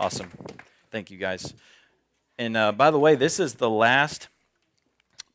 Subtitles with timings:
[0.00, 0.30] Awesome.
[0.90, 1.54] Thank you, guys.
[2.36, 4.28] And uh, by the way, this is the last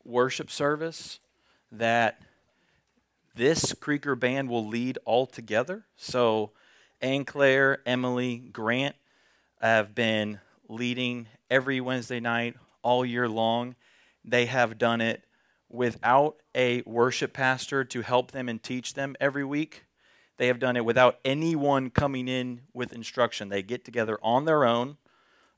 [0.03, 1.19] worship service
[1.71, 2.21] that
[3.35, 5.85] this Creeker band will lead all together.
[5.95, 6.51] So,
[7.01, 8.97] Ann Claire, Emily, Grant
[9.61, 13.75] have been leading every Wednesday night all year long.
[14.25, 15.23] They have done it
[15.69, 19.85] without a worship pastor to help them and teach them every week.
[20.39, 23.49] They have done it without anyone coming in with instruction.
[23.49, 24.95] They get together on their own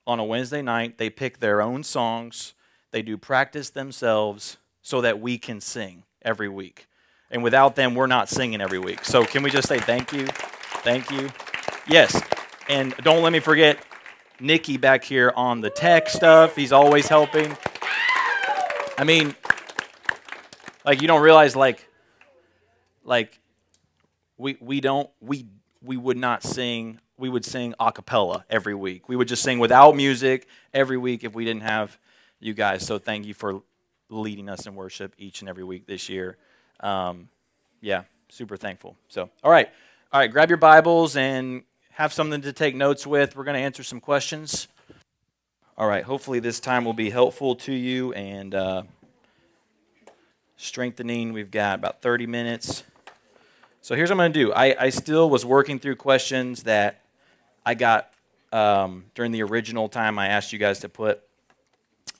[0.07, 0.97] on a Wednesday night.
[0.97, 2.55] They pick their own songs.
[2.89, 6.87] They do practice themselves so that we can sing every week.
[7.29, 9.05] And without them, we're not singing every week.
[9.05, 10.25] So can we just say thank you?
[10.83, 11.29] Thank you.
[11.87, 12.19] Yes.
[12.67, 13.77] And don't let me forget
[14.39, 16.55] Nikki back here on the tech stuff.
[16.55, 17.55] He's always helping.
[18.97, 19.35] I mean,
[20.83, 21.87] like you don't realize like
[23.03, 23.40] like
[24.41, 25.45] we we don't we
[25.81, 29.07] we would not sing we would sing a cappella every week.
[29.07, 31.97] We would just sing without music every week if we didn't have
[32.39, 32.85] you guys.
[32.85, 33.61] So thank you for
[34.09, 36.37] leading us in worship each and every week this year.
[36.79, 37.29] Um,
[37.79, 38.97] yeah, super thankful.
[39.07, 39.69] So, all right,
[40.11, 43.35] all right, grab your Bibles and have something to take notes with.
[43.35, 44.67] We're going to answer some questions.
[45.77, 48.83] All right, hopefully this time will be helpful to you and uh,
[50.57, 51.33] strengthening.
[51.33, 52.83] We've got about 30 minutes.
[53.83, 54.53] So here's what I'm going to do.
[54.53, 57.01] I, I still was working through questions that
[57.65, 58.13] I got
[58.53, 61.23] um, during the original time I asked you guys to put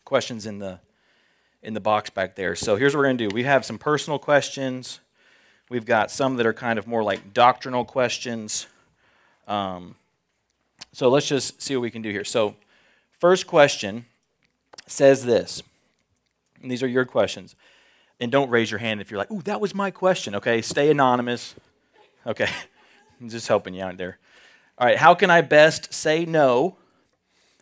[0.03, 0.79] questions in the
[1.61, 2.55] in the box back there.
[2.55, 3.35] So here's what we're going to do.
[3.35, 4.99] We have some personal questions.
[5.69, 8.65] We've got some that are kind of more like doctrinal questions.
[9.47, 9.93] Um,
[10.93, 12.23] so let's just see what we can do here.
[12.23, 12.55] So,
[13.19, 14.05] first question
[14.87, 15.61] says this,
[16.59, 17.55] and these are your questions.
[18.21, 20.35] And don't raise your hand if you're like, ooh, that was my question.
[20.35, 21.55] Okay, stay anonymous.
[22.25, 22.47] Okay,
[23.19, 24.19] I'm just helping you out there.
[24.77, 26.77] All right, how can I best say no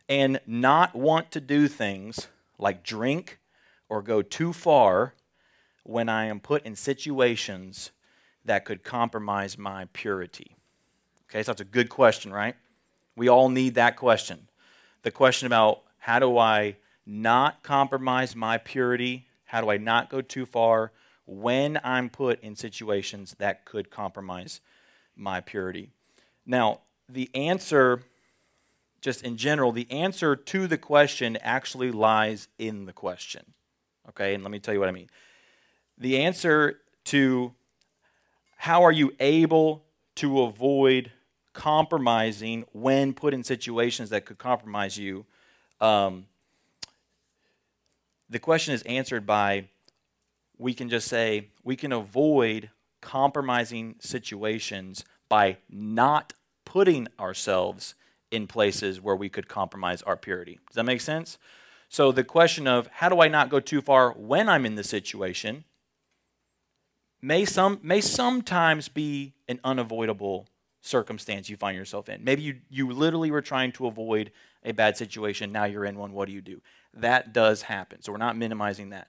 [0.09, 3.39] and not want to do things like drink
[3.87, 5.13] or go too far
[5.83, 7.91] when I am put in situations
[8.43, 10.57] that could compromise my purity?
[11.29, 12.55] Okay, so that's a good question, right?
[13.15, 14.49] We all need that question.
[15.03, 20.21] The question about how do I not compromise my purity how do I not go
[20.21, 20.91] too far
[21.25, 24.61] when I'm put in situations that could compromise
[25.15, 25.89] my purity?
[26.45, 28.03] Now, the answer,
[29.01, 33.43] just in general, the answer to the question actually lies in the question.
[34.09, 35.09] Okay, and let me tell you what I mean.
[35.97, 37.51] The answer to
[38.55, 39.83] how are you able
[40.17, 41.11] to avoid
[41.53, 45.25] compromising when put in situations that could compromise you
[45.81, 46.27] um,
[48.29, 49.65] the question is answered by
[50.57, 52.69] we can just say we can avoid
[53.01, 56.33] compromising situations by not
[56.65, 57.95] putting ourselves
[58.31, 60.59] in places where we could compromise our purity.
[60.67, 61.37] Does that make sense?
[61.87, 64.83] So the question of how do I not go too far when I'm in the
[64.83, 65.63] situation
[67.21, 70.47] may some may sometimes be an unavoidable
[70.81, 72.23] circumstance you find yourself in.
[72.23, 74.31] Maybe you you literally were trying to avoid
[74.63, 76.61] a bad situation, now you're in one, what do you do?
[76.93, 78.01] That does happen.
[78.01, 79.07] So we're not minimizing that.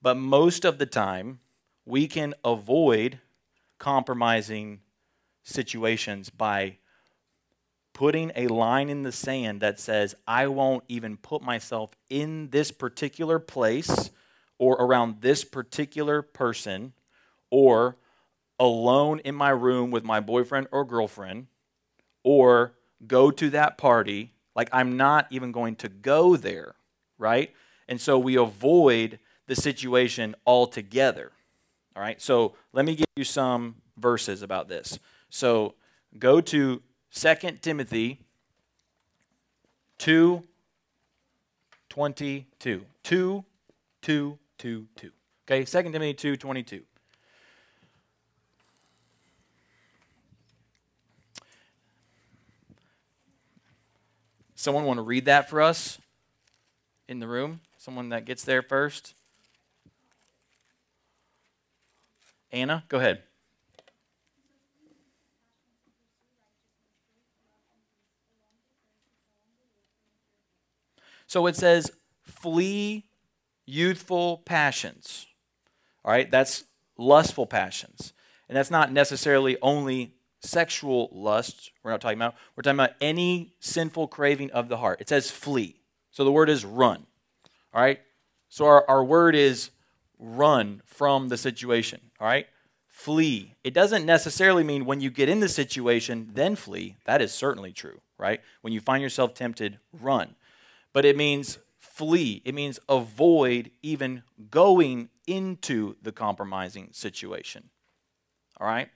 [0.00, 1.40] But most of the time,
[1.84, 3.20] we can avoid
[3.78, 4.80] compromising
[5.42, 6.78] situations by
[7.92, 12.70] putting a line in the sand that says, I won't even put myself in this
[12.70, 14.10] particular place
[14.58, 16.92] or around this particular person
[17.50, 17.96] or
[18.58, 21.48] alone in my room with my boyfriend or girlfriend
[22.22, 22.74] or
[23.06, 24.32] go to that party.
[24.54, 26.74] Like, I'm not even going to go there
[27.22, 27.54] right?
[27.88, 31.32] And so we avoid the situation altogether.
[31.96, 34.98] All right, so let me give you some verses about this.
[35.30, 35.74] So
[36.18, 36.82] go to
[37.14, 38.20] 2 Timothy
[39.98, 40.42] 2
[41.88, 42.84] 22.
[43.02, 43.44] 2
[44.02, 45.10] 2 2 2.
[45.46, 46.82] Okay, 2 Timothy 2 22.
[54.54, 55.98] Someone want to read that for us?
[57.08, 57.60] In the room?
[57.76, 59.14] Someone that gets there first?
[62.50, 63.22] Anna, go ahead.
[71.26, 71.90] So it says,
[72.24, 73.06] flee
[73.64, 75.26] youthful passions.
[76.04, 76.64] All right, that's
[76.98, 78.12] lustful passions.
[78.48, 82.34] And that's not necessarily only sexual lust we're not talking about.
[82.54, 85.00] We're talking about any sinful craving of the heart.
[85.00, 85.81] It says flee.
[86.12, 87.06] So the word is run.
[87.74, 88.00] All right?
[88.48, 89.70] So our, our word is
[90.18, 92.00] run from the situation.
[92.20, 92.46] All right?
[92.86, 93.56] Flee.
[93.64, 96.96] It doesn't necessarily mean when you get in the situation, then flee.
[97.06, 98.40] That is certainly true, right?
[98.60, 100.36] When you find yourself tempted, run.
[100.92, 107.70] But it means flee, it means avoid even going into the compromising situation.
[108.60, 108.88] All right?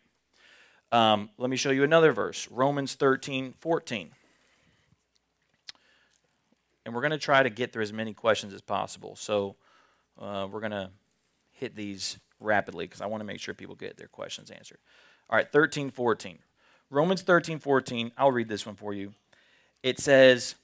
[0.93, 4.11] Um, let me show you another verse Romans 13 14.
[6.87, 9.17] And we're going to try to get through as many questions as possible.
[9.17, 9.57] So
[10.21, 10.91] uh, we're going to
[11.51, 14.79] hit these rapidly because I want to make sure people get their questions answered.
[15.29, 16.39] All right, 13 14.
[16.89, 18.13] Romans 13 14.
[18.17, 19.15] I'll read this one for you.
[19.83, 20.55] It says,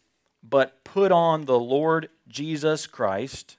[0.45, 3.57] But put on the Lord Jesus Christ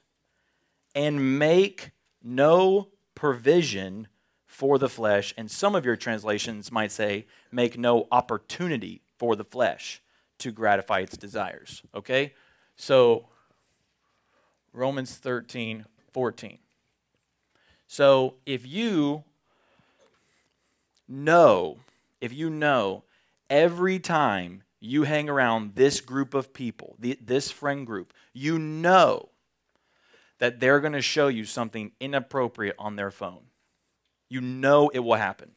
[0.94, 1.90] and make
[2.22, 4.08] no provision
[4.46, 5.34] for the flesh.
[5.36, 10.00] And some of your translations might say, make no opportunity for the flesh
[10.38, 11.82] to gratify its desires.
[11.94, 12.32] Okay?
[12.76, 13.28] So,
[14.72, 16.58] Romans 13, 14.
[17.86, 19.24] So, if you
[21.08, 21.78] know,
[22.20, 23.04] if you know
[23.50, 29.30] every time you hang around this group of people, this friend group, you know
[30.38, 33.44] that they're going to show you something inappropriate on their phone.
[34.28, 35.52] You know it will happen.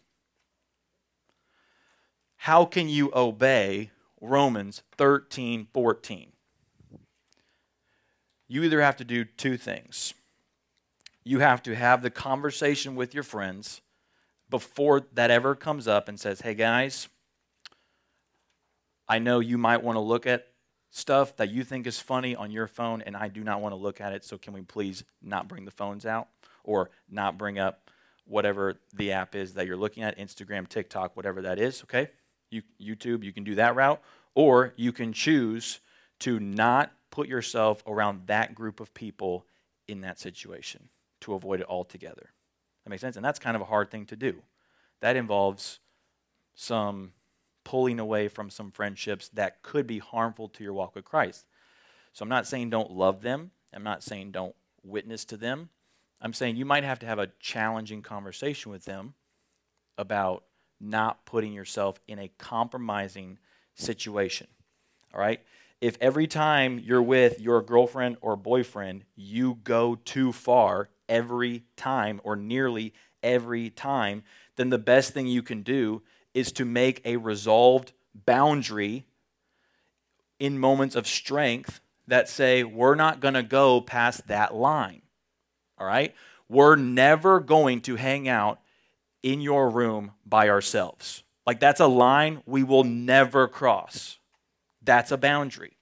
[2.37, 3.91] How can you obey
[4.21, 6.31] Romans 13 14?
[8.47, 10.13] You either have to do two things.
[11.23, 13.81] You have to have the conversation with your friends
[14.49, 17.09] before that ever comes up and says, hey guys,
[19.07, 20.47] I know you might want to look at
[20.89, 23.77] stuff that you think is funny on your phone, and I do not want to
[23.77, 24.23] look at it.
[24.23, 26.27] So, can we please not bring the phones out
[26.63, 27.89] or not bring up
[28.25, 31.83] whatever the app is that you're looking at Instagram, TikTok, whatever that is?
[31.83, 32.09] Okay.
[32.49, 34.01] You, YouTube, you can do that route,
[34.33, 35.79] or you can choose
[36.19, 39.43] to not put yourself around that group of people
[39.87, 40.87] in that situation
[41.19, 42.29] to avoid it altogether.
[42.83, 43.15] That makes sense?
[43.15, 44.35] And that's kind of a hard thing to do.
[45.01, 45.79] That involves
[46.53, 47.13] some
[47.63, 51.47] pulling away from some friendships that could be harmful to your walk with Christ.
[52.13, 53.49] So I'm not saying don't love them.
[53.73, 55.69] I'm not saying don't witness to them.
[56.21, 59.15] I'm saying you might have to have a challenging conversation with them
[59.97, 60.43] about
[60.79, 63.39] not putting yourself in a compromising
[63.73, 64.45] situation.
[65.15, 65.41] All right?
[65.79, 72.19] If every time you're with your girlfriend or boyfriend, you go too far every time
[72.23, 74.23] or nearly every time,
[74.55, 76.01] then the best thing you can do
[76.33, 77.93] is to make a resolved
[78.25, 79.05] boundary
[80.39, 85.01] in moments of strength that say, we're not going to go past that line.
[85.77, 86.15] All right?
[86.49, 88.61] We're never going to hang out
[89.21, 91.23] in your room by ourselves.
[91.45, 94.19] Like, that's a line we will never cross.
[94.87, 95.73] That's a boundary.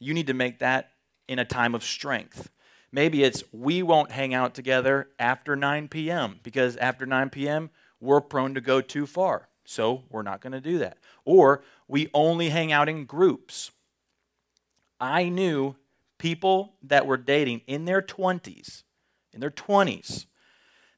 [0.00, 0.90] You need to make that
[1.28, 2.50] in a time of strength.
[2.90, 6.40] Maybe it's we won't hang out together after 9 p.m.
[6.42, 7.70] because after 9 p.m.,
[8.00, 9.48] we're prone to go too far.
[9.64, 10.98] So we're not going to do that.
[11.24, 13.70] Or we only hang out in groups.
[15.00, 15.76] I knew
[16.18, 18.82] people that were dating in their 20s,
[19.32, 20.26] in their 20s,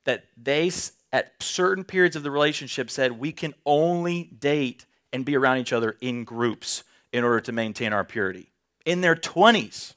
[0.04, 0.70] that they,
[1.12, 5.74] at certain periods of the relationship, said we can only date and be around each
[5.74, 8.50] other in groups in order to maintain our purity.
[8.84, 9.94] In their 20s.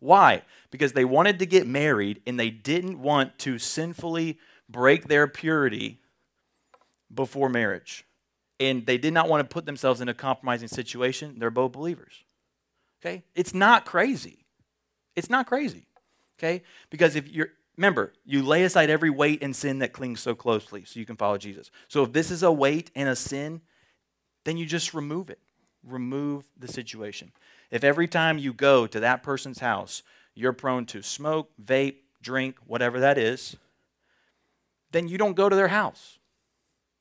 [0.00, 0.42] Why?
[0.70, 4.38] Because they wanted to get married and they didn't want to sinfully
[4.68, 6.00] break their purity
[7.12, 8.04] before marriage
[8.60, 11.36] and they did not want to put themselves in a compromising situation.
[11.38, 12.24] They're both believers.
[13.00, 13.22] Okay?
[13.34, 14.44] It's not crazy.
[15.14, 15.86] It's not crazy.
[16.38, 16.62] Okay?
[16.90, 20.84] Because if you're, remember, you lay aside every weight and sin that clings so closely
[20.84, 21.70] so you can follow Jesus.
[21.88, 23.60] So if this is a weight and a sin,
[24.44, 25.38] then you just remove it.
[25.84, 27.32] Remove the situation.
[27.70, 30.02] If every time you go to that person's house,
[30.34, 33.56] you're prone to smoke, vape, drink, whatever that is,
[34.92, 36.18] then you don't go to their house.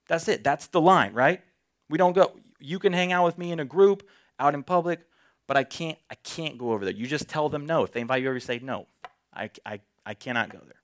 [0.07, 0.43] That's it.
[0.43, 1.41] That's the line, right?
[1.89, 2.35] We don't go.
[2.59, 4.07] You can hang out with me in a group
[4.39, 5.01] out in public,
[5.47, 5.97] but I can't.
[6.09, 6.93] I can't go over there.
[6.93, 7.83] You just tell them no.
[7.83, 8.87] If they invite you over, you say no.
[9.33, 10.81] I, I, I cannot go there,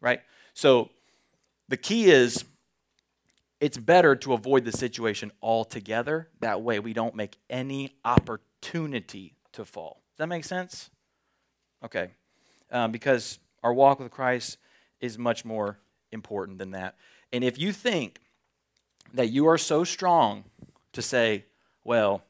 [0.00, 0.20] right?
[0.54, 0.90] So
[1.68, 2.44] the key is
[3.60, 6.28] it's better to avoid the situation altogether.
[6.40, 10.00] That way, we don't make any opportunity to fall.
[10.12, 10.90] Does that make sense?
[11.84, 12.10] Okay.
[12.70, 14.58] Um, because our walk with Christ
[15.00, 15.78] is much more
[16.10, 16.96] important than that.
[17.32, 18.20] And if you think
[19.14, 20.44] that you are so strong
[20.92, 21.44] to say,
[21.84, 22.22] well,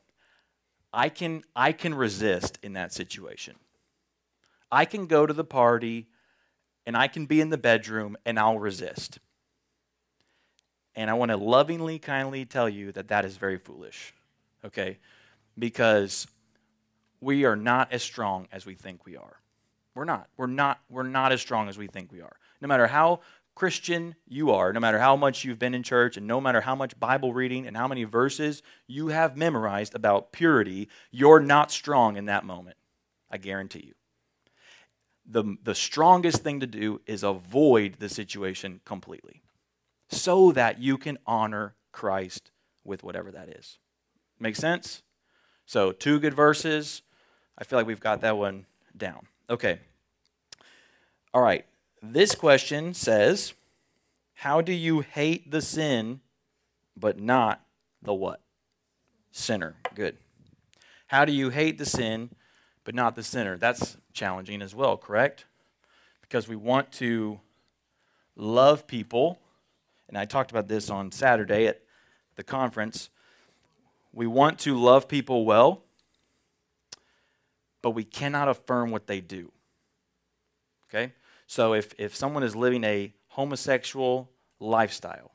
[0.92, 3.54] I can, I can resist in that situation.
[4.72, 6.08] I can go to the party
[6.86, 9.18] and I can be in the bedroom and I'll resist.
[11.00, 14.12] And I want to lovingly, kindly tell you that that is very foolish,
[14.66, 14.98] okay?
[15.58, 16.26] Because
[17.22, 19.40] we are not as strong as we think we are.
[19.94, 20.28] We're not.
[20.36, 20.78] We're not.
[20.90, 22.36] We're not as strong as we think we are.
[22.60, 23.20] No matter how
[23.54, 26.74] Christian you are, no matter how much you've been in church and no matter how
[26.74, 32.18] much Bible reading and how many verses you have memorized about purity, you're not strong
[32.18, 32.76] in that moment.
[33.30, 33.94] I guarantee you.
[35.24, 39.40] The, the strongest thing to do is avoid the situation completely
[40.10, 42.50] so that you can honor Christ
[42.84, 43.78] with whatever that is.
[44.38, 45.02] Make sense?
[45.66, 47.02] So, two good verses.
[47.56, 49.26] I feel like we've got that one down.
[49.48, 49.78] Okay.
[51.32, 51.64] All right.
[52.02, 53.54] This question says,
[54.34, 56.20] How do you hate the sin
[56.96, 57.64] but not
[58.02, 58.40] the what?
[59.30, 59.76] Sinner.
[59.94, 60.16] Good.
[61.06, 62.30] How do you hate the sin
[62.84, 63.56] but not the sinner?
[63.56, 65.44] That's challenging as well, correct?
[66.20, 67.40] Because we want to
[68.36, 69.38] love people,
[70.10, 71.82] and I talked about this on Saturday at
[72.34, 73.10] the conference.
[74.12, 75.84] We want to love people well,
[77.80, 79.52] but we cannot affirm what they do.
[80.88, 81.12] Okay?
[81.46, 85.30] So if, if someone is living a homosexual lifestyle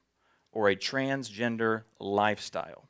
[0.52, 2.90] or a transgender lifestyle,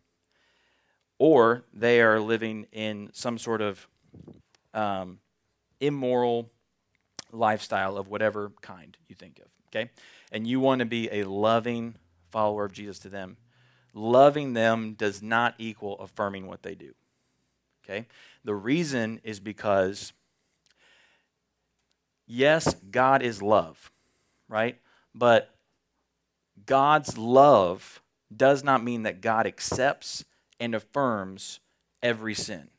[1.19, 3.87] or they are living in some sort of
[4.73, 5.19] um,
[5.79, 6.49] immoral
[7.31, 9.89] lifestyle of whatever kind you think of, okay?
[10.31, 11.95] And you want to be a loving
[12.29, 13.37] follower of Jesus to them.
[13.93, 16.93] Loving them does not equal affirming what they do,
[17.83, 18.07] okay?
[18.43, 20.11] The reason is because
[22.27, 23.91] yes, God is love,
[24.49, 24.79] right?
[25.13, 25.55] But
[26.65, 28.01] God's love
[28.35, 30.25] does not mean that God accepts
[30.59, 31.59] and affirms
[32.03, 32.69] every sin.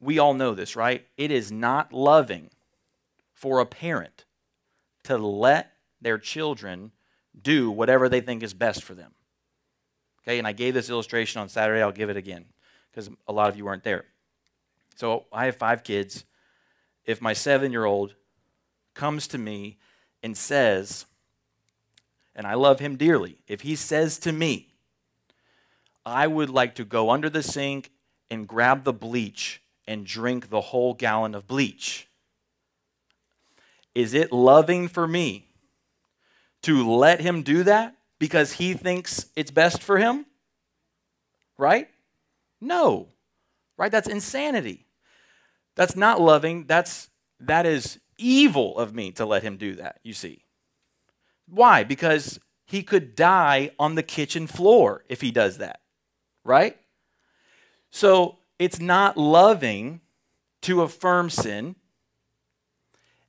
[0.00, 1.06] We all know this, right?
[1.16, 2.50] It is not loving
[3.32, 4.24] for a parent
[5.08, 6.92] to let their children
[7.40, 9.12] do whatever they think is best for them.
[10.22, 11.82] Okay, and I gave this illustration on Saturday.
[11.82, 12.44] I'll give it again
[12.90, 14.04] because a lot of you weren't there.
[14.96, 16.24] So I have five kids
[17.06, 18.14] if my seven year old
[18.92, 19.78] comes to me
[20.22, 21.06] and says,
[22.34, 24.74] and I love him dearly, if he says to me,
[26.04, 27.90] I would like to go under the sink
[28.30, 32.07] and grab the bleach and drink the whole gallon of bleach.
[33.94, 35.48] Is it loving for me
[36.62, 40.26] to let him do that because he thinks it's best for him?
[41.56, 41.88] Right?
[42.60, 43.08] No.
[43.76, 43.90] Right?
[43.90, 44.86] That's insanity.
[45.74, 46.66] That's not loving.
[46.66, 47.08] That's
[47.40, 50.44] that is evil of me to let him do that, you see.
[51.48, 51.84] Why?
[51.84, 55.80] Because he could die on the kitchen floor if he does that.
[56.44, 56.76] Right?
[57.90, 60.00] So, it's not loving
[60.62, 61.76] to affirm sin.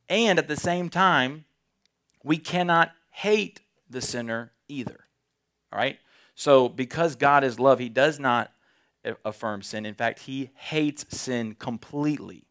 [0.10, 1.46] And at the same time,
[2.24, 5.06] we cannot hate the sinner either.
[5.72, 6.00] All right?
[6.36, 8.52] So, because God is love, he does not
[9.24, 9.86] affirm sin.
[9.86, 12.44] In fact, he hates sin completely.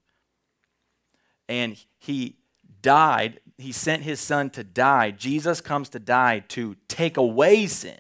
[1.49, 2.37] And he
[2.83, 5.11] died, he sent his son to die.
[5.11, 7.99] Jesus comes to die to take away sin,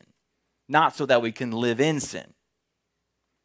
[0.68, 2.34] not so that we can live in sin.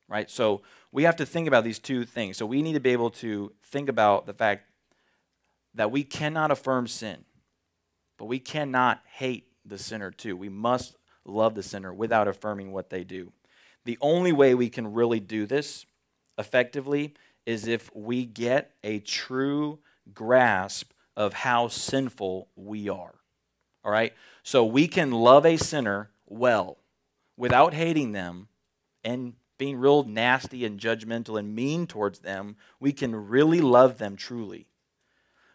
[0.09, 0.29] Right?
[0.29, 2.37] So we have to think about these two things.
[2.37, 4.67] So we need to be able to think about the fact
[5.73, 7.25] that we cannot affirm sin,
[8.17, 10.35] but we cannot hate the sinner too.
[10.35, 13.31] We must love the sinner without affirming what they do.
[13.85, 15.85] The only way we can really do this
[16.37, 17.13] effectively
[17.45, 19.79] is if we get a true
[20.13, 23.13] grasp of how sinful we are.
[23.83, 24.13] All right?
[24.43, 26.77] So we can love a sinner well
[27.37, 28.47] without hating them
[29.03, 32.55] and being real nasty and judgmental and mean towards them.
[32.79, 34.67] We can really love them truly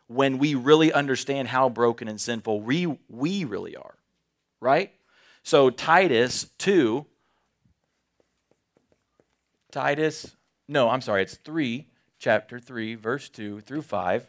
[0.08, 3.94] when we really understand how broken and sinful we, we really are.
[4.60, 4.92] Right?
[5.42, 7.06] So Titus 2
[9.70, 10.34] Titus,
[10.66, 11.86] no, I'm sorry, it's 3,
[12.18, 14.26] chapter 3, verse 2 through 5.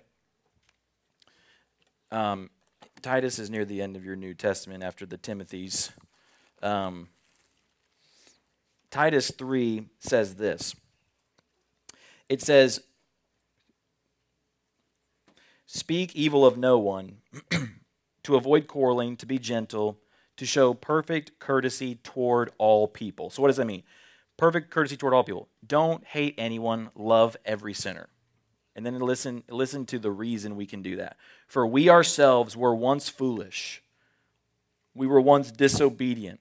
[2.12, 2.50] Um,
[3.02, 5.92] Titus is near the end of your New Testament after the Timothy's.
[6.62, 7.08] Um,
[8.92, 10.76] Titus 3 says this
[12.28, 12.82] it says,
[15.72, 17.18] Speak evil of no one,
[18.24, 20.00] to avoid quarreling, to be gentle,
[20.38, 23.30] to show perfect courtesy toward all people.
[23.30, 23.84] So, what does that mean?
[24.40, 25.50] perfect courtesy toward all people.
[25.68, 28.08] Don't hate anyone, love every sinner.
[28.74, 31.18] And then listen, listen to the reason we can do that.
[31.46, 33.84] For we ourselves were once foolish.
[34.96, 36.40] We were once disobedient.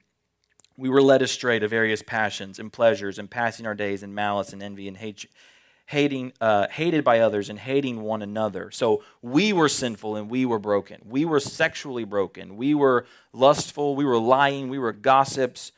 [0.76, 4.52] We were led astray to various passions and pleasures and passing our days in malice
[4.52, 5.26] and envy and hate,
[5.88, 8.71] hating, uh, hated by others and hating one another.
[8.71, 11.00] So we were sinful and we were broken.
[11.09, 12.59] We were sexually broken.
[12.59, 13.97] We were lustful.
[13.97, 14.68] We were lying.
[14.68, 15.73] We were gossips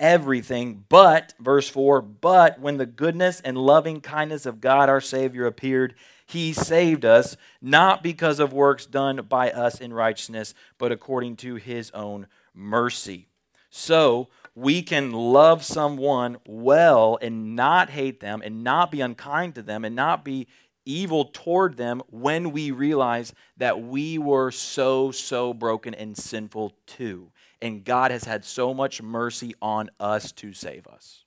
[0.00, 5.46] everything, but, verse 4, but when the goodness and loving kindness of God our Savior
[5.46, 5.94] appeared,
[6.26, 11.54] he saved us, not because of works done by us in righteousness, but according to
[11.54, 13.28] his own mercy.
[13.70, 19.62] So we can love someone well and not hate them and not be unkind to
[19.62, 20.48] them and not be
[20.86, 27.30] evil toward them when we realize that we were so, so broken and sinful too.
[27.60, 31.24] And God has had so much mercy on us to save us.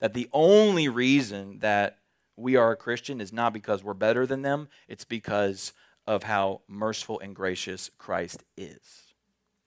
[0.00, 1.98] That the only reason that
[2.34, 5.74] we are a Christian is not because we're better than them, it's because
[6.06, 9.07] of how merciful and gracious Christ is.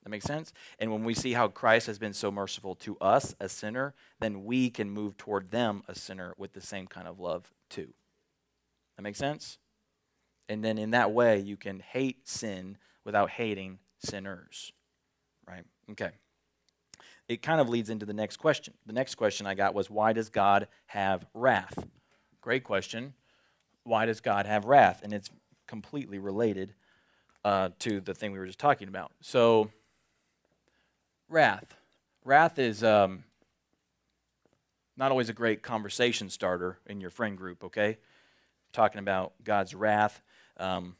[0.03, 0.51] That makes sense?
[0.79, 4.46] And when we see how Christ has been so merciful to us, a sinner, then
[4.46, 7.93] we can move toward them, a sinner, with the same kind of love too.
[8.98, 9.60] That makes sense?
[10.50, 14.74] And then in that way, you can hate sin without hating sinners.
[15.48, 15.63] Right?
[15.91, 16.12] Okay.
[17.27, 18.74] It kind of leads into the next question.
[18.86, 21.88] The next question I got was why does God have wrath?
[22.41, 23.13] Great question.
[23.84, 25.01] Why does God have wrath?
[25.03, 25.29] And it's
[25.67, 26.74] completely related
[27.46, 29.12] uh, to the thing we were just talking about.
[29.22, 29.72] So,
[31.31, 31.75] wrath.
[32.23, 33.23] Wrath is um,
[34.97, 37.97] not always a great conversation starter in your friend group, okay?
[38.73, 40.21] Talking about God's wrath.
[40.57, 40.95] Um,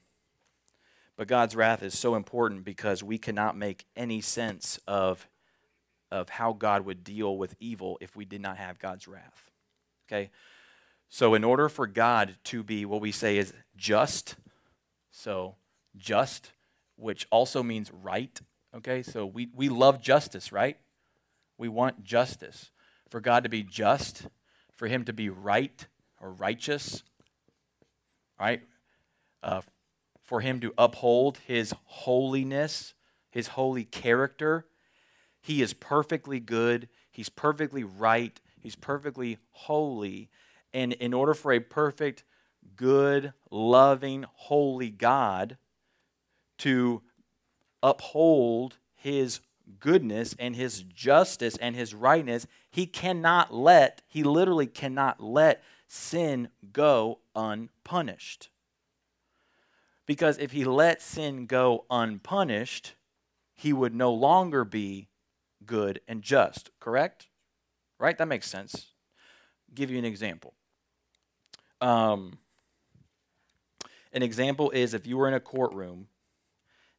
[1.18, 5.28] but God's wrath is so important because we cannot make any sense of,
[6.10, 9.52] of how God would deal with evil if we did not have God's wrath.
[10.08, 10.32] Okay?
[11.10, 14.36] So, in order for God to be what we say is just,
[15.12, 15.56] so
[15.98, 16.54] just,
[16.96, 18.40] which also means right,
[18.76, 19.04] okay?
[19.04, 20.78] So, we, we love justice, right?
[21.58, 22.72] We want justice.
[23.10, 24.28] For God to be just,
[24.72, 25.86] for Him to be right
[26.20, 27.04] or righteous,
[28.40, 28.62] right?
[29.44, 29.62] Uh,
[30.24, 32.94] for Him to uphold His holiness,
[33.30, 34.66] His holy character.
[35.42, 40.30] He is perfectly good, He's perfectly right, He's perfectly holy
[40.74, 42.24] and in order for a perfect,
[42.76, 45.58] good, loving, holy God
[46.60, 47.02] to
[47.84, 49.40] uphold his
[49.80, 56.50] goodness and his justice and his rightness, he cannot let, he literally cannot let sin
[56.72, 58.50] go unpunished.
[60.06, 62.96] Because if he let sin go unpunished,
[63.54, 65.08] he would no longer be
[65.66, 67.28] good and just, correct?
[68.00, 68.18] Right?
[68.18, 68.88] That makes sense.
[69.70, 70.54] I'll give you an example.
[71.80, 72.40] Um,
[74.14, 76.08] an example is if you were in a courtroom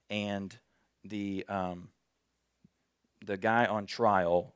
[0.09, 0.57] and
[1.05, 1.89] the um,
[3.25, 4.55] the guy on trial,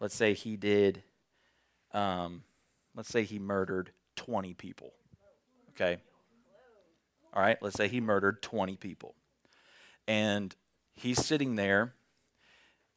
[0.00, 1.02] let's say he did,
[1.92, 2.42] um,
[2.94, 4.92] let's say he murdered 20 people.
[5.70, 5.98] Okay.
[7.32, 7.58] All right.
[7.62, 9.14] Let's say he murdered 20 people,
[10.06, 10.54] and
[10.94, 11.94] he's sitting there,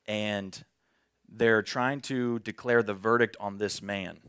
[0.07, 0.63] and
[1.29, 4.19] they're trying to declare the verdict on this man,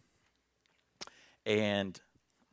[1.47, 2.01] and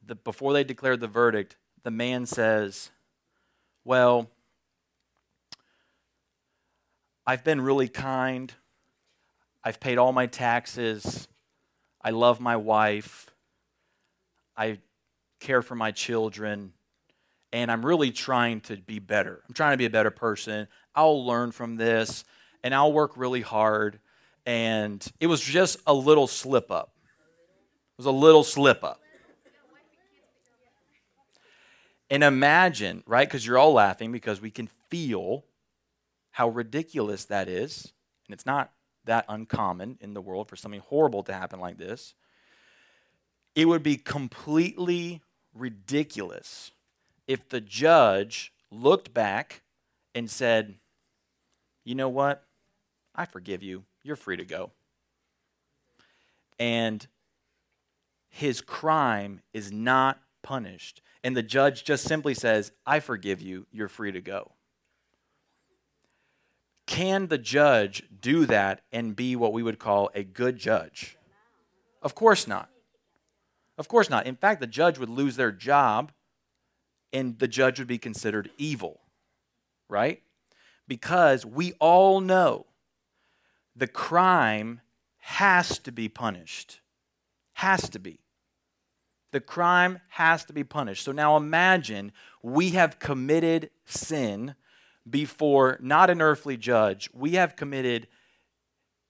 [0.05, 2.91] the, before they declare the verdict, the man says,
[3.84, 4.29] Well,
[7.29, 8.51] I've been really kind.
[9.63, 11.27] I've paid all my taxes.
[12.01, 13.29] I love my wife.
[14.57, 14.79] I
[15.39, 16.73] care for my children.
[17.53, 19.43] And I'm really trying to be better.
[19.47, 20.67] I'm trying to be a better person.
[20.95, 22.23] I'll learn from this
[22.63, 23.99] and I'll work really hard.
[24.47, 26.93] And it was just a little slip up.
[27.03, 29.01] It was a little slip up.
[32.09, 33.27] And imagine, right?
[33.27, 35.43] Because you're all laughing because we can feel
[36.31, 37.93] how ridiculous that is.
[38.27, 38.71] And it's not
[39.05, 42.13] that uncommon in the world for something horrible to happen like this.
[43.55, 45.21] It would be completely
[45.53, 46.71] ridiculous
[47.27, 49.61] if the judge looked back
[50.13, 50.75] and said,
[51.83, 52.43] You know what?
[53.15, 53.83] I forgive you.
[54.03, 54.71] You're free to go.
[56.59, 57.05] And
[58.29, 63.87] his crime is not punished and the judge just simply says, I forgive you, you're
[63.87, 64.53] free to go.
[66.89, 71.19] Can the judge do that and be what we would call a good judge?
[72.02, 72.67] Of course not.
[73.78, 74.25] Of course not.
[74.25, 76.12] In fact, the judge would lose their job
[77.13, 79.02] and the judge would be considered evil,
[79.88, 80.23] right?
[80.88, 82.65] Because we all know
[83.75, 84.82] the crime
[85.19, 86.82] has to be punished.
[87.54, 88.19] Has to be.
[89.32, 91.06] The crime has to be punished.
[91.06, 94.56] So now imagine we have committed sin
[95.10, 97.10] before not an earthly judge.
[97.13, 98.08] We have committed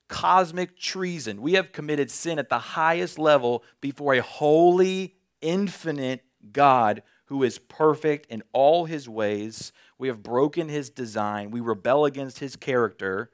[0.07, 1.41] cosmic treason.
[1.41, 7.59] We have committed sin at the highest level before a holy, infinite God who is
[7.59, 9.71] perfect in all his ways.
[9.97, 11.51] We have broken his design.
[11.51, 13.29] We rebel against his character.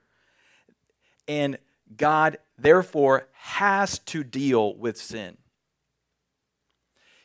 [1.27, 1.57] And
[1.95, 5.37] God therefore, has to deal with sin.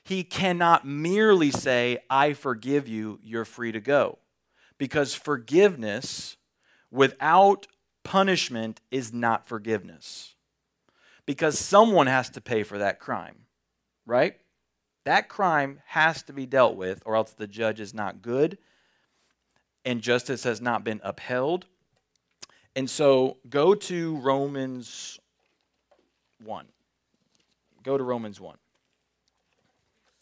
[0.03, 4.19] He cannot merely say, I forgive you, you're free to go.
[4.81, 6.39] Because forgiveness
[6.91, 7.67] without
[8.03, 10.35] punishment is not forgiveness.
[11.27, 13.45] Because someone has to pay for that crime,
[14.07, 14.37] right?
[15.05, 18.57] That crime has to be dealt with, or else the judge is not good
[19.85, 21.67] and justice has not been upheld.
[22.75, 25.19] And so go to Romans
[26.43, 26.67] 1.
[27.83, 28.57] Go to Romans 1.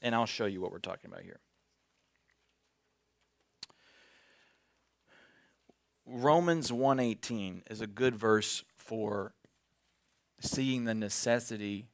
[0.02, 1.38] And I'll show you what we're talking about here.
[6.10, 9.34] Romans 1:18 is a good verse for
[10.40, 11.86] seeing the necessity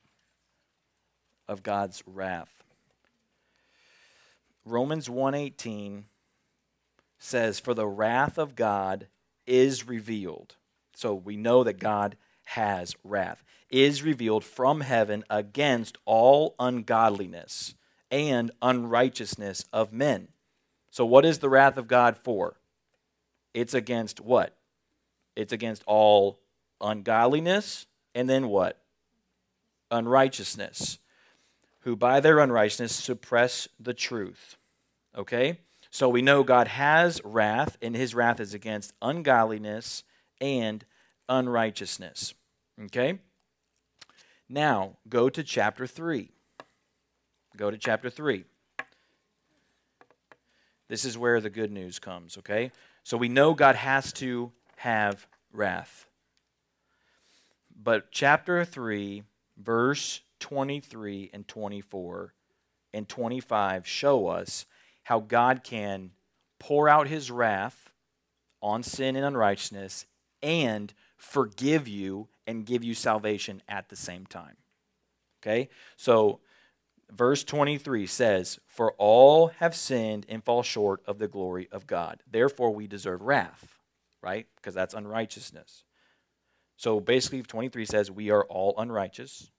[1.48, 2.62] of God's wrath.
[4.64, 6.05] Romans 1:18
[7.18, 9.09] says for the wrath of God
[9.48, 10.55] is revealed.
[10.94, 13.42] So we know that God has wrath.
[13.68, 17.74] Is revealed from heaven against all ungodliness
[18.12, 20.29] and unrighteousness of men.
[20.88, 22.61] So what is the wrath of God for?
[23.55, 24.57] It's against what?
[25.37, 26.40] It's against all
[26.81, 28.81] ungodliness and then what?
[29.90, 30.99] Unrighteousness.
[31.81, 34.57] Who by their unrighteousness suppress the truth.
[35.17, 35.61] Okay?
[35.90, 40.03] So we know God has wrath, and his wrath is against ungodliness
[40.40, 40.85] and
[41.29, 42.35] unrighteousness.
[42.87, 43.21] Okay?
[44.49, 46.31] Now, go to chapter 3.
[47.57, 48.45] Go to chapter 3.
[50.88, 52.73] This is where the good news comes, okay?
[53.05, 56.07] So we know God has to have wrath.
[57.81, 59.23] But chapter 3,
[59.59, 62.35] verse 23 and 24
[62.95, 64.64] and 25 show us
[65.05, 66.12] how God can
[66.59, 67.90] pour out his wrath
[68.62, 70.07] on sin and unrighteousness
[70.43, 74.57] and forgive you and give you salvation at the same time.
[75.43, 75.69] Okay?
[75.97, 76.40] So,
[77.11, 82.23] verse 23 says, For all have sinned and fall short of the glory of God.
[82.31, 83.79] Therefore, we deserve wrath,
[84.23, 84.47] right?
[84.57, 85.85] Because that's unrighteousness.
[86.77, 89.51] So, basically, 23 says, We are all unrighteous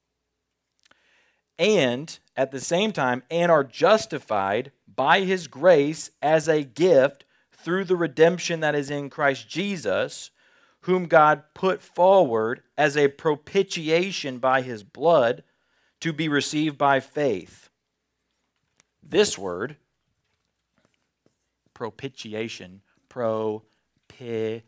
[1.57, 7.85] and at the same time, and are justified by his grace as a gift through
[7.85, 10.31] the redemption that is in Christ Jesus,
[10.81, 15.43] whom God put forward as a propitiation by his blood
[16.01, 17.69] to be received by faith.
[19.01, 19.77] This word,
[21.73, 24.61] propitiation, propitiation,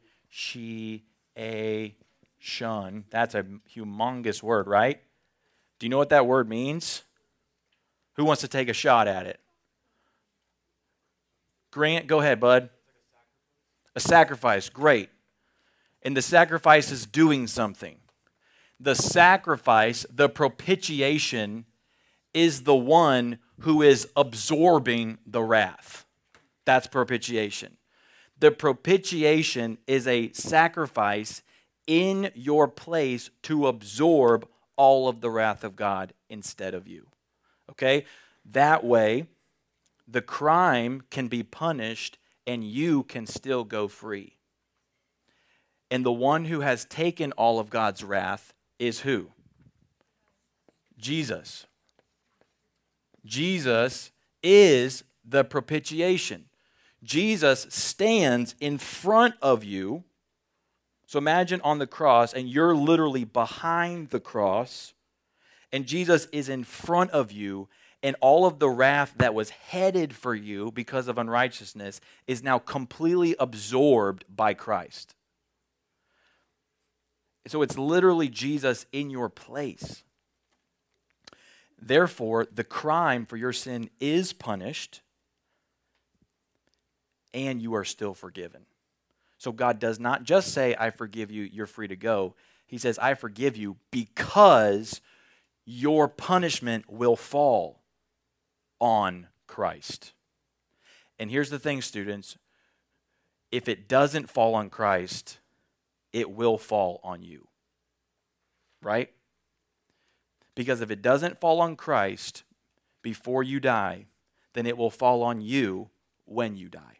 [3.09, 5.01] that's a humongous word, right?
[5.79, 7.03] Do you know what that word means?
[8.13, 9.39] Who wants to take a shot at it?
[11.71, 12.69] Grant, go ahead, bud.
[13.95, 15.09] A sacrifice, great.
[16.03, 17.97] And the sacrifice is doing something.
[18.79, 21.65] The sacrifice, the propitiation,
[22.33, 26.05] is the one who is absorbing the wrath.
[26.65, 27.77] That's propitiation.
[28.39, 31.41] The propitiation is a sacrifice
[31.87, 37.07] in your place to absorb all of the wrath of God instead of you.
[37.71, 38.05] Okay?
[38.45, 39.25] That way,
[40.07, 44.37] the crime can be punished and you can still go free.
[45.89, 49.29] And the one who has taken all of God's wrath is who?
[50.97, 51.65] Jesus.
[53.25, 54.11] Jesus
[54.41, 56.45] is the propitiation.
[57.03, 60.03] Jesus stands in front of you
[61.07, 64.93] so imagine on the cross, and you're literally behind the cross,
[65.71, 67.69] and Jesus is in front of you,
[68.03, 72.59] and all of the wrath that was headed for you because of unrighteousness is now
[72.59, 75.15] completely absorbed by Christ.
[77.47, 80.03] So it's literally Jesus in your place.
[81.79, 85.01] Therefore, the crime for your sin is punished,
[87.33, 88.65] and you are still forgiven.
[89.37, 92.33] So God does not just say, I forgive you, you're free to go.
[92.65, 95.01] He says, I forgive you because
[95.65, 97.81] your punishment will fall
[98.81, 100.13] on Christ.
[101.19, 102.37] And here's the thing, students
[103.51, 105.39] if it doesn't fall on Christ,
[106.13, 107.47] it will fall on you.
[108.81, 109.11] Right?
[110.55, 112.43] Because if it doesn't fall on Christ
[113.01, 114.07] before you die,
[114.53, 115.89] then it will fall on you
[116.25, 116.97] when you die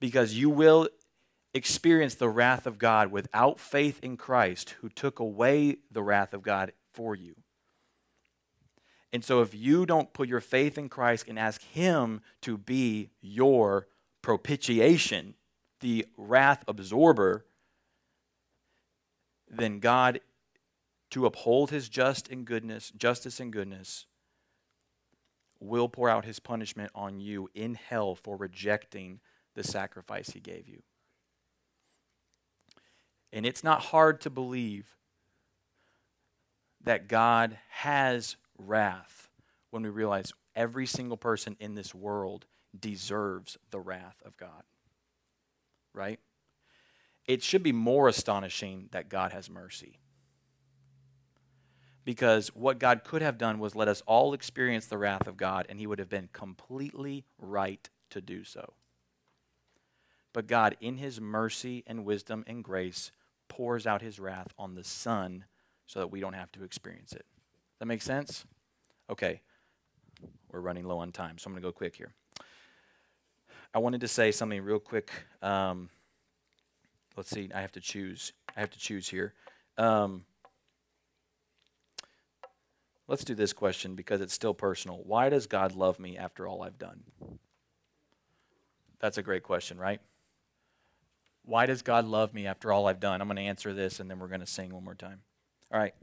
[0.00, 0.88] because you will
[1.52, 6.42] experience the wrath of God without faith in Christ, who took away the wrath of
[6.42, 7.36] God for you.
[9.12, 13.10] And so, if you don't put your faith in Christ and ask Him to be
[13.20, 13.88] your
[14.22, 15.34] propitiation,
[15.80, 17.44] the wrath absorber,
[19.48, 20.20] then God,
[21.10, 24.06] to uphold his just and goodness, justice and goodness,
[25.58, 29.20] will pour out his punishment on you in hell for rejecting
[29.54, 30.82] the sacrifice he gave you.
[33.32, 34.96] And it's not hard to believe
[36.82, 39.28] that God has wrath
[39.70, 42.46] when we realize every single person in this world
[42.78, 44.62] deserves the wrath of God.
[45.92, 46.20] Right?
[47.26, 49.98] It should be more astonishing that God has mercy.
[52.04, 55.66] Because what God could have done was let us all experience the wrath of God,
[55.68, 58.72] and He would have been completely right to do so.
[60.32, 63.12] But God, in His mercy and wisdom and grace,
[63.48, 65.44] pours out His wrath on the Son
[65.86, 67.26] so that we don't have to experience it.
[67.78, 68.44] That makes sense?
[69.10, 69.40] Okay.
[70.50, 72.14] We're running low on time, so I'm going to go quick here.
[73.72, 75.10] I wanted to say something real quick.
[75.42, 75.90] Um,
[77.16, 77.50] let's see.
[77.54, 78.32] I have to choose.
[78.56, 79.34] I have to choose here.
[79.78, 80.24] Um,
[83.06, 85.00] let's do this question because it's still personal.
[85.04, 87.02] Why does God love me after all I've done?
[88.98, 90.00] That's a great question, right?
[91.44, 93.20] Why does God love me after all I've done?
[93.20, 95.20] I'm going to answer this and then we're going to sing one more time.
[95.72, 95.94] All right.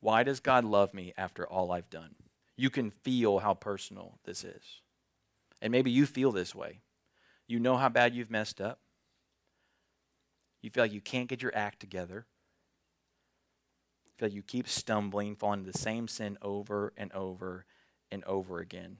[0.00, 2.14] Why does God love me after all I've done?
[2.56, 4.81] You can feel how personal this is.
[5.62, 6.80] And maybe you feel this way.
[7.46, 8.80] You know how bad you've messed up.
[10.60, 12.26] You feel like you can't get your act together.
[14.04, 17.64] You feel like you keep stumbling, falling into the same sin over and over
[18.10, 18.98] and over again.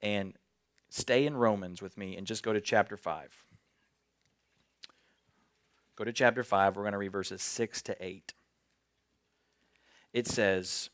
[0.00, 0.34] And
[0.88, 3.44] stay in Romans with me and just go to chapter 5.
[5.96, 6.76] Go to chapter 5.
[6.76, 8.34] We're going to read verses 6 to 8.
[10.12, 10.90] It says,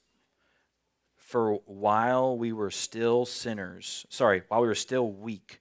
[1.31, 5.61] For while we were still sinners, sorry, while we were still weak,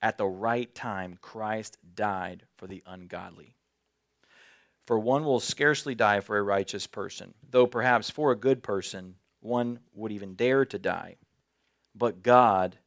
[0.00, 3.56] at the right time Christ died for the ungodly.
[4.86, 9.16] For one will scarcely die for a righteous person, though perhaps for a good person
[9.40, 11.16] one would even dare to die.
[11.96, 12.78] But God,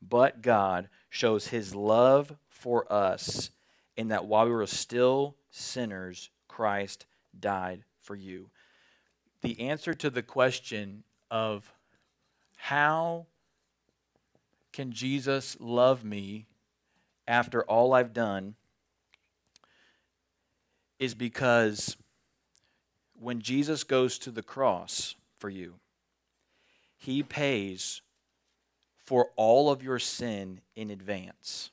[0.00, 3.50] but God shows his love for us
[3.98, 7.04] in that while we were still sinners, Christ
[7.38, 8.48] died for you.
[9.42, 11.72] The answer to the question of
[12.56, 13.26] how
[14.72, 16.46] can Jesus love me
[17.26, 18.54] after all I've done
[20.98, 21.96] is because
[23.18, 25.74] when Jesus goes to the cross for you,
[26.96, 28.02] he pays
[28.96, 31.70] for all of your sin in advance.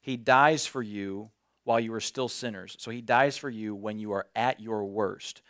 [0.00, 1.30] He dies for you
[1.64, 2.76] while you are still sinners.
[2.78, 5.42] So he dies for you when you are at your worst.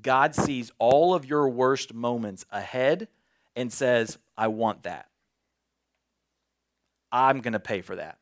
[0.00, 3.08] God sees all of your worst moments ahead
[3.56, 5.08] and says, I want that.
[7.10, 8.18] I'm going to pay for that.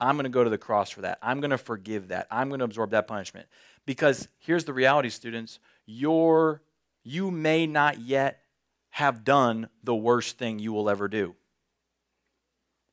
[0.00, 1.18] I'm going to go to the cross for that.
[1.22, 2.26] I'm going to forgive that.
[2.30, 3.46] I'm going to absorb that punishment.
[3.86, 5.60] Because here's the reality, students.
[5.86, 6.62] You're,
[7.02, 8.40] you may not yet
[8.90, 11.34] have done the worst thing you will ever do.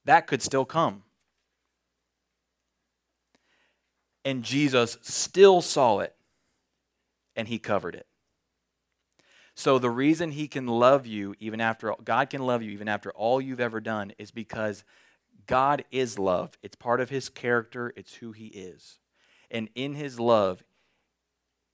[0.05, 1.03] That could still come.
[4.23, 6.15] And Jesus still saw it
[7.35, 8.07] and he covered it.
[9.55, 13.11] So the reason he can love you even after God can love you even after
[13.11, 14.83] all you've ever done is because
[15.47, 16.57] God is love.
[16.61, 18.99] It's part of his character, it's who he is.
[19.49, 20.63] And in his love,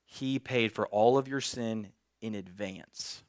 [0.04, 1.88] he paid for all of your sin
[2.20, 3.22] in advance.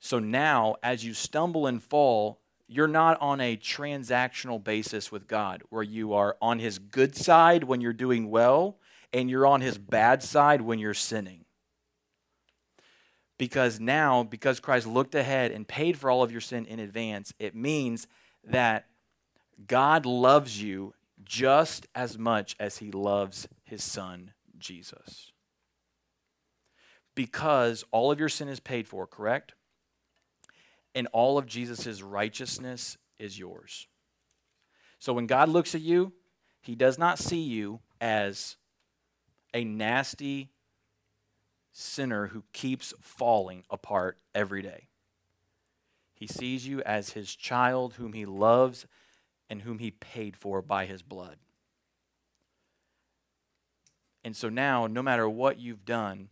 [0.00, 5.62] So now, as you stumble and fall, you're not on a transactional basis with God
[5.70, 8.76] where you are on his good side when you're doing well
[9.12, 11.46] and you're on his bad side when you're sinning.
[13.38, 17.32] Because now, because Christ looked ahead and paid for all of your sin in advance,
[17.38, 18.06] it means
[18.44, 18.86] that
[19.66, 20.92] God loves you
[21.24, 25.32] just as much as he loves his son, Jesus.
[27.14, 29.54] Because all of your sin is paid for, correct?
[30.94, 33.86] And all of Jesus' righteousness is yours.
[34.98, 36.12] So when God looks at you,
[36.60, 38.56] he does not see you as
[39.54, 40.50] a nasty
[41.72, 44.88] sinner who keeps falling apart every day.
[46.14, 48.86] He sees you as his child whom he loves
[49.48, 51.36] and whom he paid for by his blood.
[54.24, 56.28] And so now, no matter what you've done,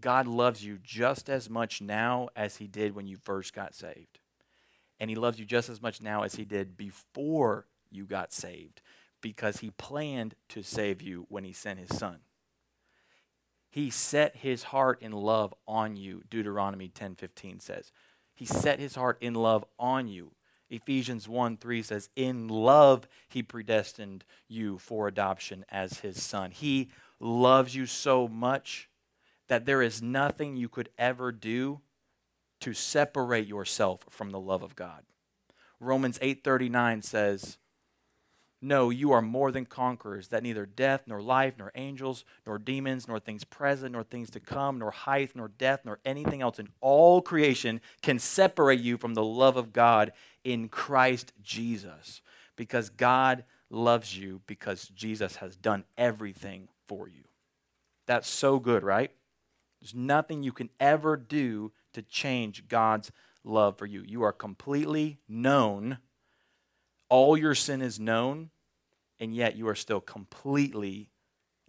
[0.00, 4.18] God loves you just as much now as he did when you first got saved.
[5.00, 8.82] And he loves you just as much now as he did before you got saved
[9.20, 12.18] because he planned to save you when he sent his son.
[13.68, 17.92] He set his heart in love on you, Deuteronomy 10:15 says.
[18.34, 20.32] He set his heart in love on you.
[20.68, 26.50] Ephesians 1 3 says, In love, he predestined you for adoption as his son.
[26.50, 28.88] He loves you so much
[29.48, 31.80] that there is nothing you could ever do
[32.60, 35.04] to separate yourself from the love of God.
[35.78, 37.58] Romans 8:39 says,
[38.62, 43.06] "No, you are more than conquerors, that neither death nor life nor angels nor demons
[43.06, 46.70] nor things present nor things to come nor height nor depth nor anything else in
[46.80, 52.22] all creation can separate you from the love of God in Christ Jesus,
[52.56, 57.24] because God loves you because Jesus has done everything for you."
[58.06, 59.12] That's so good, right?
[59.80, 63.12] There's nothing you can ever do to change God's
[63.44, 64.02] love for you.
[64.06, 65.98] You are completely known.
[67.08, 68.50] All your sin is known,
[69.20, 71.10] and yet you are still completely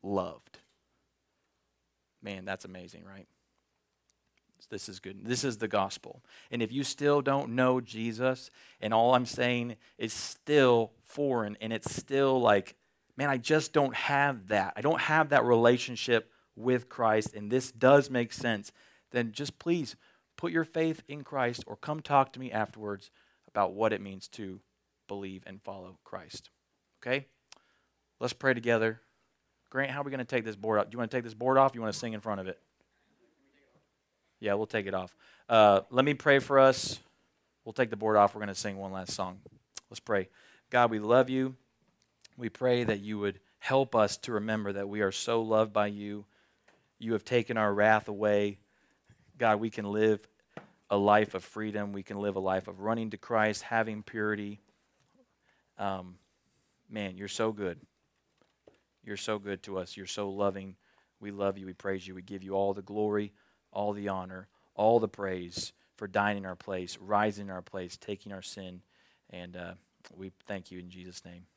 [0.01, 0.59] loved.
[2.21, 3.27] Man, that's amazing, right?
[4.69, 5.23] This is good.
[5.23, 6.23] This is the gospel.
[6.51, 8.49] And if you still don't know Jesus,
[8.81, 12.75] and all I'm saying is still foreign, and it's still like,
[13.15, 14.73] man, I just don't have that.
[14.75, 18.71] I don't have that relationship with Christ, and this does make sense,
[19.11, 19.95] then just please
[20.35, 23.11] put your faith in Christ or come talk to me afterwards
[23.47, 24.59] about what it means to
[25.07, 26.49] believe and follow Christ.
[27.01, 27.27] Okay?
[28.19, 29.01] Let's pray together.
[29.69, 30.85] Grant, how are we going to take this board off?
[30.85, 31.75] Do you want to take this board off?
[31.75, 32.59] you want to sing in front of it?
[34.39, 35.15] Yeah, we'll take it off.
[35.49, 36.99] Uh, let me pray for us.
[37.65, 38.33] We'll take the board off.
[38.33, 39.39] We're going to sing one last song.
[39.89, 40.29] Let's pray.
[40.69, 41.55] God, we love you.
[42.37, 45.87] We pray that you would help us to remember that we are so loved by
[45.87, 46.25] you.
[46.99, 48.59] You have taken our wrath away.
[49.37, 50.27] God, we can live
[50.89, 51.91] a life of freedom.
[51.91, 54.59] We can live a life of running to Christ, having purity.
[55.77, 56.15] Um,
[56.89, 57.79] man, you're so good.
[59.03, 59.95] You're so good to us.
[59.95, 60.75] You're so loving.
[61.19, 61.65] We love you.
[61.65, 62.15] We praise you.
[62.15, 63.33] We give you all the glory,
[63.71, 67.97] all the honor, all the praise for dying in our place, rising in our place,
[67.97, 68.81] taking our sin.
[69.29, 69.73] And uh,
[70.15, 71.47] we thank you in Jesus' name.